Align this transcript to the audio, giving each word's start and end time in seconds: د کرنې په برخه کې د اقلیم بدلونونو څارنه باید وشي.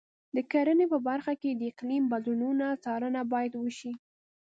د 0.35 0.37
کرنې 0.51 0.85
په 0.93 0.97
برخه 1.07 1.33
کې 1.41 1.51
د 1.53 1.61
اقلیم 1.71 2.03
بدلونونو 2.13 2.65
څارنه 2.83 3.21
باید 3.33 3.53
وشي. 3.57 3.93